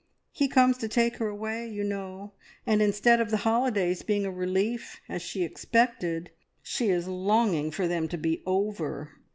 He 0.31 0.47
comes 0.47 0.79
to 0.79 0.87
take 0.87 1.17
her 1.17 1.27
away, 1.27 1.69
you 1.69 1.83
know, 1.83 2.33
and 2.65 2.81
instead 2.81 3.21
of 3.21 3.29
the 3.29 3.37
holidays 3.45 4.01
being 4.01 4.25
a 4.25 4.31
relief, 4.31 4.99
as 5.07 5.21
she 5.21 5.43
expected, 5.43 6.31
she 6.63 6.89
is 6.89 7.07
longing 7.07 7.69
for 7.69 7.87
them 7.87 8.07
to 8.07 8.17
be 8.17 8.41
over. 8.47 9.11